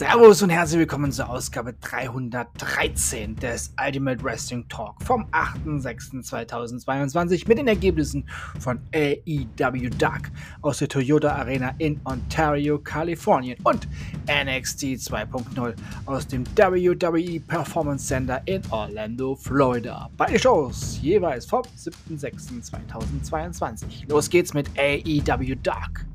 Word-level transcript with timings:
Servus 0.00 0.40
und 0.40 0.48
herzlich 0.48 0.78
willkommen 0.78 1.12
zur 1.12 1.28
Ausgabe 1.28 1.74
313 1.74 3.36
des 3.36 3.74
Ultimate 3.78 4.24
Wrestling 4.24 4.66
Talk 4.66 4.94
vom 5.02 5.26
8.6.2022 5.26 7.46
mit 7.46 7.58
den 7.58 7.68
Ergebnissen 7.68 8.26
von 8.58 8.80
AEW 8.94 9.90
Dark 9.98 10.30
aus 10.62 10.78
der 10.78 10.88
Toyota 10.88 11.34
Arena 11.34 11.74
in 11.76 12.00
Ontario, 12.04 12.78
Kalifornien 12.78 13.58
und 13.62 13.86
NXT 14.24 14.84
2.0 14.84 15.74
aus 16.06 16.26
dem 16.26 16.46
WWE 16.56 17.38
Performance 17.40 18.06
Center 18.06 18.40
in 18.46 18.62
Orlando, 18.70 19.36
Florida. 19.36 20.08
Beide 20.16 20.38
Shows 20.38 20.98
jeweils 21.02 21.44
vom 21.44 21.60
7.6.2022. 21.76 24.08
Los 24.08 24.30
geht's 24.30 24.54
mit 24.54 24.70
AEW 24.78 25.56
Dark. 25.62 26.06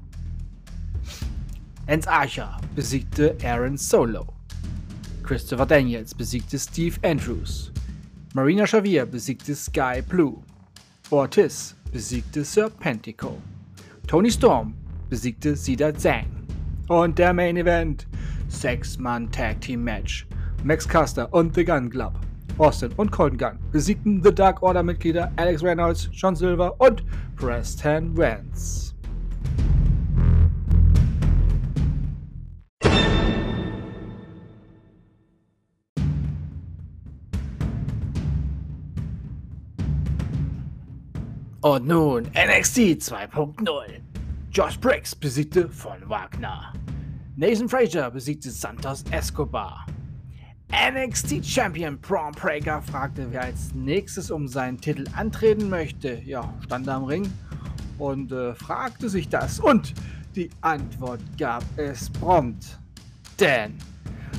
Lance 1.87 2.07
Archer 2.07 2.57
besiegte 2.75 3.37
Aaron 3.43 3.77
Solo. 3.77 4.25
Christopher 5.21 5.67
Daniels 5.67 6.15
besiegte 6.15 6.57
Steve 6.57 6.97
Andrews. 7.03 7.71
Marina 8.33 8.65
Xavier 8.65 9.05
besiegte 9.05 9.53
Sky 9.53 10.01
Blue. 10.01 10.41
Ortiz 11.11 11.75
besiegte 11.91 12.43
Serpentico. 12.43 13.39
Tony 14.07 14.31
Storm 14.31 14.73
besiegte 15.11 15.55
Sida 15.55 15.93
Zhang. 15.93 16.25
Und 16.89 17.19
der 17.19 17.33
Main 17.33 17.55
Event: 17.55 18.07
Sechs-Mann 18.47 19.31
Tag 19.31 19.61
Team 19.61 19.83
Match. 19.83 20.25
Max 20.63 20.87
Caster 20.87 21.31
und 21.33 21.53
The 21.53 21.63
Gun 21.63 21.91
Club. 21.91 22.13
Austin 22.57 22.93
und 22.97 23.11
Colton 23.11 23.37
Gunn 23.37 23.59
besiegten 23.71 24.23
The 24.23 24.33
Dark 24.33 24.63
Order 24.63 24.81
Mitglieder 24.81 25.31
Alex 25.35 25.61
Reynolds, 25.61 26.09
John 26.11 26.35
Silver 26.35 26.73
und 26.79 27.03
Preston 27.35 28.17
Vance. 28.17 28.94
Und 41.65 41.87
nun 41.87 42.25
NXT 42.25 43.01
2.0. 43.01 43.65
Josh 44.51 44.79
Briggs 44.79 45.15
besiegte 45.15 45.67
von 45.67 45.97
Wagner. 46.07 46.71
Nathan 47.37 47.67
Frazier 47.67 48.11
besiegte 48.11 48.51
Santos 48.51 49.03
Escobar. 49.09 49.83
NXT 50.69 51.43
Champion 51.43 51.99
Braun 51.99 52.33
Breaker 52.33 52.83
fragte, 52.83 53.25
wer 53.31 53.45
als 53.45 53.73
nächstes 53.73 54.29
um 54.29 54.47
seinen 54.47 54.79
Titel 54.79 55.05
antreten 55.15 55.67
möchte. 55.67 56.21
Ja, 56.23 56.53
stand 56.63 56.87
am 56.87 57.05
Ring 57.05 57.33
und 57.97 58.31
äh, 58.31 58.53
fragte 58.53 59.09
sich 59.09 59.27
das. 59.27 59.59
Und 59.59 59.95
die 60.35 60.51
Antwort 60.61 61.21
gab 61.39 61.63
es 61.77 62.11
prompt. 62.11 62.77
Denn 63.39 63.73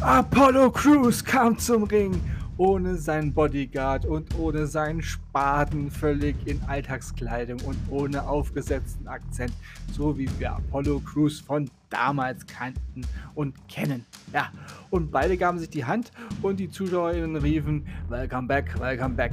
Apollo 0.01 0.71
Crews 0.71 1.25
kam 1.25 1.59
zum 1.59 1.83
Ring 1.83 2.21
ohne 2.59 2.97
seinen 2.97 3.33
Bodyguard 3.33 4.07
und 4.07 4.39
ohne 4.39 4.67
seinen 4.67 5.03
Spaten, 5.03 5.91
völlig 5.91 6.37
in 6.47 6.61
Alltagskleidung 6.67 7.61
und 7.61 7.77
ohne 7.91 8.27
aufgesetzten 8.27 9.07
Akzent, 9.09 9.53
so 9.93 10.17
wie 10.17 10.29
wir 10.39 10.53
Apollo 10.53 11.01
Crews 11.01 11.41
von 11.41 11.71
damals 11.91 12.47
kannten 12.47 13.03
und 13.35 13.55
kennen. 13.69 14.07
Ja, 14.33 14.51
und 14.91 15.11
beide 15.11 15.37
gaben 15.37 15.59
sich 15.59 15.71
die 15.71 15.85
Hand 15.85 16.11
und 16.43 16.59
die 16.59 16.71
Zuschauerinnen 16.71 17.37
riefen, 17.37 17.87
Welcome 18.09 18.49
back, 18.49 18.79
welcome 18.81 19.15
back. 19.15 19.33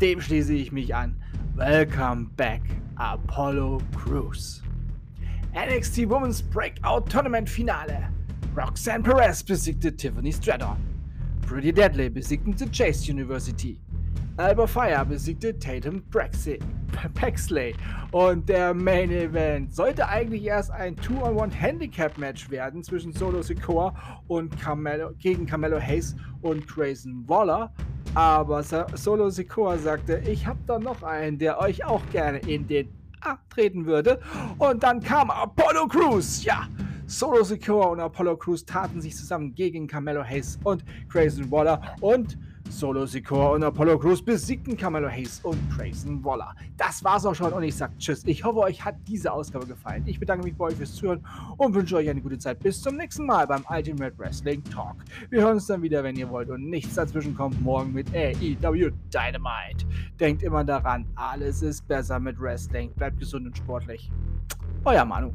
Dem 0.00 0.20
schließe 0.20 0.54
ich 0.54 0.70
mich 0.70 0.94
an. 0.94 1.16
Welcome 1.56 2.28
back, 2.36 2.62
Apollo 2.96 3.80
Crews. 3.96 4.62
NXT 5.54 6.08
Women's 6.08 6.42
Breakout 6.42 7.10
Tournament 7.10 7.48
Finale. 7.48 8.08
Roxanne 8.56 9.02
Perez 9.02 9.42
besiegte 9.42 9.94
Tiffany 9.96 10.32
Stratton. 10.32 10.97
Pretty 11.48 11.72
Deadly 11.72 12.10
besiegten 12.10 12.54
The 12.58 12.66
Chase 12.66 13.10
University. 13.10 13.80
Alba 14.36 14.66
Fire 14.66 15.02
besiegte 15.06 15.58
Tatum 15.58 16.02
Paxley. 16.10 17.74
Und 18.12 18.50
der 18.50 18.74
Main 18.74 19.10
Event 19.10 19.74
sollte 19.74 20.06
eigentlich 20.06 20.44
erst 20.44 20.70
ein 20.70 20.94
2-on-1-Handicap-Match 20.96 22.50
werden 22.50 22.82
zwischen 22.82 23.14
Solo 23.14 23.40
Sikoa 23.40 23.94
und 24.28 24.60
Carmelo, 24.60 25.12
gegen 25.18 25.46
Carmelo 25.46 25.80
Hayes 25.80 26.14
und 26.42 26.68
Grayson 26.68 27.26
Waller. 27.26 27.72
Aber 28.14 28.62
Solo 28.62 29.30
Sikoa 29.30 29.78
sagte, 29.78 30.22
ich 30.26 30.46
habe 30.46 30.58
da 30.66 30.78
noch 30.78 31.02
einen, 31.02 31.38
der 31.38 31.58
euch 31.60 31.82
auch 31.82 32.02
gerne 32.10 32.40
in 32.40 32.66
den 32.66 32.90
A 33.22 33.38
treten 33.48 33.86
würde. 33.86 34.20
Und 34.58 34.82
dann 34.82 35.00
kam 35.00 35.30
Apollo 35.30 35.88
Crews. 35.88 36.44
Ja, 36.44 36.68
Solo 37.08 37.42
Secure 37.42 37.88
und 37.88 38.00
Apollo 38.00 38.36
Crews 38.36 38.66
taten 38.66 39.00
sich 39.00 39.16
zusammen 39.16 39.54
gegen 39.54 39.86
Carmelo 39.86 40.22
Hayes 40.22 40.58
und 40.64 40.84
Grayson 41.08 41.50
Waller 41.50 41.80
und 42.02 42.36
Solo 42.68 43.06
Secure 43.06 43.52
und 43.52 43.62
Apollo 43.62 43.98
Crews 43.98 44.22
besiegten 44.22 44.76
Carmelo 44.76 45.08
Hayes 45.08 45.40
und 45.42 45.58
Grayson 45.74 46.22
Waller. 46.22 46.54
Das 46.76 47.02
war's 47.02 47.24
auch 47.24 47.34
schon 47.34 47.50
und 47.50 47.62
ich 47.62 47.74
sag 47.74 47.98
Tschüss. 47.98 48.24
Ich 48.26 48.44
hoffe, 48.44 48.58
euch 48.58 48.84
hat 48.84 48.96
diese 49.06 49.32
Ausgabe 49.32 49.64
gefallen. 49.64 50.02
Ich 50.04 50.20
bedanke 50.20 50.44
mich 50.44 50.54
bei 50.54 50.66
euch 50.66 50.74
fürs 50.74 50.94
Zuhören 50.94 51.24
und 51.56 51.74
wünsche 51.74 51.96
euch 51.96 52.10
eine 52.10 52.20
gute 52.20 52.36
Zeit. 52.36 52.58
Bis 52.60 52.82
zum 52.82 52.96
nächsten 52.96 53.24
Mal 53.24 53.46
beim 53.46 53.64
Ultimate 53.70 54.12
Wrestling 54.18 54.62
Talk. 54.64 54.96
Wir 55.30 55.40
hören 55.40 55.54
uns 55.54 55.66
dann 55.66 55.80
wieder, 55.80 56.04
wenn 56.04 56.14
ihr 56.14 56.28
wollt 56.28 56.50
und 56.50 56.68
nichts 56.68 56.94
dazwischen 56.94 57.34
kommt 57.34 57.58
morgen 57.62 57.94
mit 57.94 58.14
AEW 58.14 58.90
Dynamite. 59.10 59.86
Denkt 60.20 60.42
immer 60.42 60.62
daran, 60.62 61.06
alles 61.14 61.62
ist 61.62 61.88
besser 61.88 62.20
mit 62.20 62.38
Wrestling. 62.38 62.92
Bleibt 62.96 63.18
gesund 63.18 63.46
und 63.46 63.56
sportlich. 63.56 64.10
Euer 64.84 65.06
Manu. 65.06 65.32